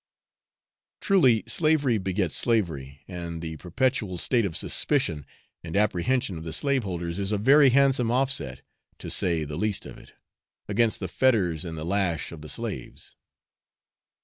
[0.99, 5.27] Truly slavery begets slavery, and the perpetual state of suspicion
[5.63, 8.63] and apprehension of the slaveholders is a very handsome offset,
[8.97, 10.13] to say the least of it,
[10.67, 13.15] against the fetters and the lash of the slaves.